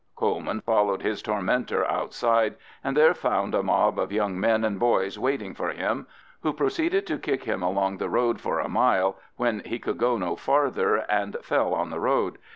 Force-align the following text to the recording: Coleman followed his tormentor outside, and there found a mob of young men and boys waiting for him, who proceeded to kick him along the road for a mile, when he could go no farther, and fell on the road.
Coleman 0.15 0.61
followed 0.61 1.03
his 1.03 1.21
tormentor 1.21 1.85
outside, 1.85 2.55
and 2.83 2.97
there 2.97 3.13
found 3.13 3.53
a 3.53 3.61
mob 3.61 3.99
of 3.99 4.11
young 4.11 4.39
men 4.39 4.63
and 4.63 4.79
boys 4.79 5.19
waiting 5.19 5.53
for 5.53 5.69
him, 5.69 6.07
who 6.41 6.53
proceeded 6.53 7.05
to 7.05 7.19
kick 7.19 7.43
him 7.43 7.61
along 7.61 7.97
the 7.97 8.09
road 8.09 8.41
for 8.41 8.59
a 8.59 8.67
mile, 8.67 9.17
when 9.35 9.59
he 9.63 9.77
could 9.77 9.99
go 9.99 10.17
no 10.17 10.35
farther, 10.35 10.95
and 10.95 11.37
fell 11.43 11.75
on 11.75 11.91
the 11.91 11.99
road. 11.99 12.39